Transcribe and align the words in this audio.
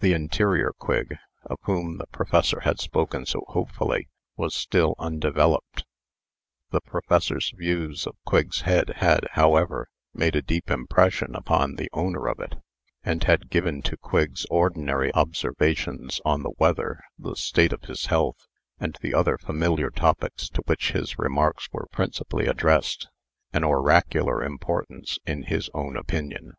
The 0.00 0.12
interior 0.12 0.72
Quigg, 0.76 1.16
of 1.44 1.58
whom 1.62 1.98
the 1.98 2.08
professor 2.08 2.58
had 2.58 2.80
spoken 2.80 3.24
so 3.24 3.44
hopefully, 3.46 4.08
was 4.36 4.52
still 4.52 4.96
undeveloped. 4.98 5.84
The 6.72 6.80
professor's 6.80 7.52
views 7.56 8.04
of 8.04 8.16
Quigg's 8.26 8.62
head 8.62 8.94
had, 8.96 9.28
however, 9.34 9.88
made 10.12 10.34
a 10.34 10.42
deep 10.42 10.68
impression 10.68 11.36
upon 11.36 11.76
the 11.76 11.88
owner 11.92 12.26
of 12.26 12.40
it, 12.40 12.54
and 13.04 13.22
had 13.22 13.50
given 13.50 13.80
to 13.82 13.96
Quigg's 13.96 14.44
ordinary 14.50 15.14
observations 15.14 16.20
on 16.24 16.42
the 16.42 16.54
weather, 16.58 16.98
the 17.16 17.36
state 17.36 17.72
of 17.72 17.82
his 17.82 18.06
health, 18.06 18.48
and 18.80 18.98
the 19.00 19.14
other 19.14 19.38
familiar 19.38 19.90
topics 19.90 20.48
to 20.48 20.62
which 20.66 20.90
his 20.90 21.20
remarks 21.20 21.68
were 21.70 21.86
principally 21.92 22.48
addressed, 22.48 23.06
an 23.52 23.62
oracular 23.62 24.42
importance 24.42 25.20
in 25.24 25.44
his 25.44 25.70
own 25.72 25.96
opinion. 25.96 26.54